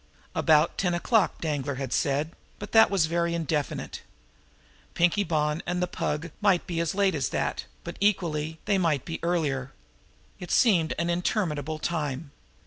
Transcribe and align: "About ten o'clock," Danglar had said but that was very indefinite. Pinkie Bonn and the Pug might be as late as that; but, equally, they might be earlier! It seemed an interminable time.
"About 0.33 0.79
ten 0.79 0.95
o'clock," 0.95 1.39
Danglar 1.41 1.75
had 1.75 1.93
said 1.93 2.31
but 2.57 2.71
that 2.71 2.89
was 2.89 3.05
very 3.05 3.35
indefinite. 3.35 4.01
Pinkie 4.95 5.23
Bonn 5.23 5.61
and 5.67 5.79
the 5.79 5.85
Pug 5.85 6.31
might 6.41 6.65
be 6.65 6.79
as 6.79 6.95
late 6.95 7.13
as 7.13 7.29
that; 7.29 7.65
but, 7.83 7.97
equally, 7.99 8.57
they 8.65 8.79
might 8.79 9.05
be 9.05 9.19
earlier! 9.21 9.73
It 10.39 10.49
seemed 10.49 10.95
an 10.97 11.11
interminable 11.11 11.77
time. 11.77 12.31